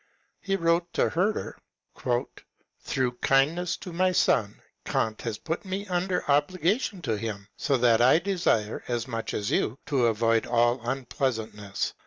He 0.39 0.55
wrote 0.55 0.91
to 0.93 1.09
Herder, 1.09 1.59
Through 2.83 3.11
kindness 3.21 3.77
to 3.77 3.93
my 3.93 4.11
son, 4.11 4.59
Eant 4.83 5.21
has 5.21 5.37
put 5.37 5.63
me 5.63 5.85
under 5.89 6.25
obligation 6.27 7.03
to 7.03 7.15
him, 7.15 7.47
so 7.55 7.77
that 7.77 8.01
I 8.01 8.17
desire, 8.17 8.83
as 8.87 9.07
much 9.07 9.31
as 9.35 9.51
you, 9.51 9.77
to 9.85 10.07
avoid 10.07 10.47
all 10.47 10.81
unpleasantness. 10.83 11.93